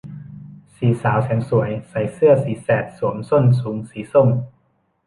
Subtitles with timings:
[0.75, 4.29] สี่สาวแสนสวยใส่เสื้อสีแสดสวมส้นสูงสีส้ม